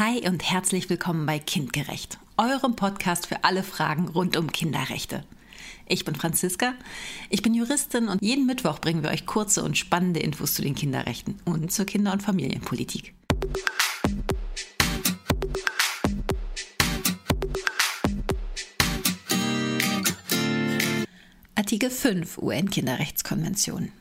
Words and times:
Hi 0.00 0.28
und 0.28 0.42
herzlich 0.42 0.90
willkommen 0.90 1.24
bei 1.24 1.38
Kindgerecht, 1.38 2.18
eurem 2.36 2.74
Podcast 2.74 3.28
für 3.28 3.44
alle 3.44 3.62
Fragen 3.62 4.08
rund 4.08 4.36
um 4.36 4.50
Kinderrechte. 4.50 5.22
Ich 5.86 6.04
bin 6.04 6.16
Franziska, 6.16 6.74
ich 7.30 7.42
bin 7.42 7.54
Juristin 7.54 8.08
und 8.08 8.20
jeden 8.20 8.44
Mittwoch 8.44 8.80
bringen 8.80 9.04
wir 9.04 9.10
euch 9.10 9.24
kurze 9.24 9.62
und 9.62 9.78
spannende 9.78 10.18
Infos 10.18 10.54
zu 10.54 10.62
den 10.62 10.74
Kinderrechten 10.74 11.38
und 11.44 11.70
zur 11.70 11.84
Kinder- 11.84 12.12
und 12.12 12.24
Familienpolitik. 12.24 13.14
Artikel 21.54 21.90
5 21.90 22.38
UN-Kinderrechtskonvention. 22.38 23.92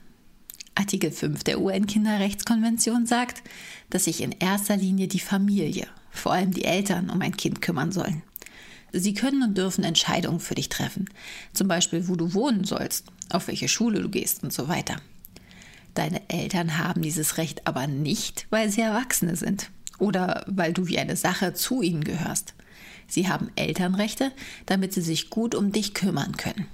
Artikel 0.76 1.12
5 1.12 1.44
der 1.44 1.62
UN-Kinderrechtskonvention 1.62 3.06
sagt, 3.06 3.44
dass 3.90 4.06
sich 4.06 4.22
in 4.22 4.32
erster 4.32 4.76
Linie 4.76 5.08
die 5.08 5.20
Familie, 5.20 5.88
vor 6.10 6.34
allem 6.34 6.52
die 6.52 6.66
Eltern, 6.66 7.10
um 7.10 7.22
ein 7.22 7.38
Kind 7.38 7.62
kümmern 7.62 7.92
sollen. 7.92 8.24
Sie 8.92 9.14
können 9.14 9.42
und 9.42 9.58
dürfen 9.58 9.84
Entscheidungen 9.84 10.40
für 10.40 10.56
dich 10.56 10.70
treffen, 10.70 11.10
zum 11.52 11.68
Beispiel, 11.68 12.08
wo 12.08 12.16
du 12.16 12.34
wohnen 12.34 12.64
sollst, 12.64 13.06
auf 13.30 13.48
welche 13.48 13.68
Schule 13.68 14.02
du 14.02 14.10
gehst 14.10 14.44
und 14.44 14.54
so 14.54 14.68
weiter. 14.68 14.98
Deine 15.96 16.28
Eltern 16.30 16.78
haben 16.78 17.02
dieses 17.02 17.38
Recht 17.38 17.68
aber 17.68 17.88
nicht, 17.88 18.48
weil 18.50 18.70
sie 18.70 18.82
Erwachsene 18.82 19.36
sind 19.36 19.70
oder 20.00 20.44
weil 20.48 20.74
du 20.74 20.88
wie 20.88 21.00
eine 21.00 21.16
Sache 21.16 21.54
zu 21.54 21.82
ihnen 21.82 22.04
gehörst. 22.04 22.56
Sie 23.08 23.28
haben 23.28 23.52
Elternrechte, 23.56 24.32
damit 24.66 24.94
sie 24.94 25.02
sich 25.02 25.30
gut 25.30 25.54
um 25.54 25.72
dich 25.72 25.94
kümmern 25.94 26.38
können. 26.38 26.68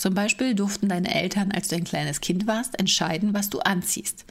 Zum 0.00 0.14
Beispiel 0.14 0.54
durften 0.54 0.88
deine 0.88 1.14
Eltern, 1.14 1.52
als 1.52 1.68
du 1.68 1.76
ein 1.76 1.84
kleines 1.84 2.22
Kind 2.22 2.46
warst, 2.46 2.78
entscheiden, 2.78 3.34
was 3.34 3.50
du 3.50 3.58
anziehst. 3.58 4.24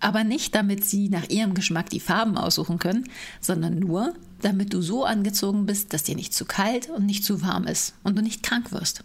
Aber 0.00 0.24
nicht, 0.24 0.56
damit 0.56 0.84
sie 0.84 1.08
nach 1.08 1.28
ihrem 1.28 1.54
Geschmack 1.54 1.88
die 1.88 2.00
Farben 2.00 2.36
aussuchen 2.36 2.80
können, 2.80 3.08
sondern 3.40 3.78
nur, 3.78 4.14
damit 4.42 4.74
du 4.74 4.82
so 4.82 5.04
angezogen 5.04 5.66
bist, 5.66 5.92
dass 5.92 6.02
dir 6.02 6.16
nicht 6.16 6.34
zu 6.34 6.46
kalt 6.46 6.90
und 6.90 7.06
nicht 7.06 7.24
zu 7.24 7.42
warm 7.42 7.68
ist 7.68 7.94
und 8.02 8.18
du 8.18 8.22
nicht 8.22 8.42
krank 8.42 8.72
wirst. 8.72 9.04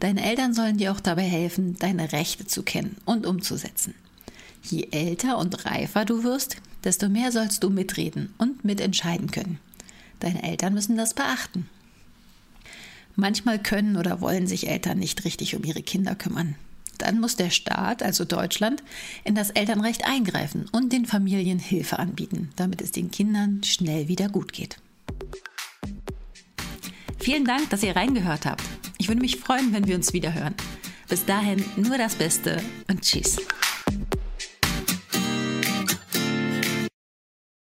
Deine 0.00 0.24
Eltern 0.24 0.54
sollen 0.54 0.78
dir 0.78 0.92
auch 0.92 1.00
dabei 1.00 1.24
helfen, 1.24 1.76
deine 1.78 2.12
Rechte 2.12 2.46
zu 2.46 2.62
kennen 2.62 2.96
und 3.04 3.26
umzusetzen. 3.26 3.94
Je 4.62 4.88
älter 4.92 5.36
und 5.36 5.66
reifer 5.66 6.06
du 6.06 6.24
wirst, 6.24 6.56
desto 6.84 7.10
mehr 7.10 7.32
sollst 7.32 7.62
du 7.62 7.68
mitreden 7.68 8.32
und 8.38 8.64
mitentscheiden 8.64 9.30
können. 9.30 9.58
Deine 10.20 10.42
Eltern 10.42 10.72
müssen 10.72 10.96
das 10.96 11.12
beachten. 11.12 11.68
Manchmal 13.16 13.58
können 13.58 13.96
oder 13.96 14.20
wollen 14.20 14.46
sich 14.46 14.68
Eltern 14.68 14.98
nicht 14.98 15.24
richtig 15.24 15.56
um 15.56 15.64
ihre 15.64 15.82
Kinder 15.82 16.14
kümmern. 16.14 16.54
Dann 16.98 17.20
muss 17.20 17.36
der 17.36 17.50
Staat, 17.50 18.02
also 18.02 18.24
Deutschland, 18.24 18.82
in 19.24 19.34
das 19.34 19.50
Elternrecht 19.50 20.06
eingreifen 20.06 20.66
und 20.72 20.92
den 20.92 21.06
Familien 21.06 21.58
Hilfe 21.58 21.98
anbieten, 21.98 22.50
damit 22.56 22.80
es 22.80 22.92
den 22.92 23.10
Kindern 23.10 23.62
schnell 23.64 24.08
wieder 24.08 24.28
gut 24.28 24.52
geht. 24.52 24.78
Vielen 27.18 27.44
Dank, 27.44 27.70
dass 27.70 27.82
ihr 27.82 27.96
reingehört 27.96 28.46
habt. 28.46 28.62
Ich 28.98 29.08
würde 29.08 29.20
mich 29.20 29.36
freuen, 29.36 29.72
wenn 29.72 29.86
wir 29.86 29.96
uns 29.96 30.12
wieder 30.12 30.32
hören. 30.32 30.54
Bis 31.08 31.24
dahin 31.24 31.64
nur 31.76 31.98
das 31.98 32.14
Beste 32.14 32.62
und 32.88 33.02
tschüss. 33.02 33.36